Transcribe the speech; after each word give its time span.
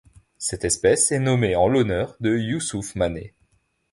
Cette 0.39 0.65
espèce 0.65 1.11
est 1.11 1.19
nommée 1.19 1.55
en 1.55 1.67
l'honneur 1.67 2.15
de 2.21 2.35
Youssouph 2.35 2.95
Mané. 2.95 3.35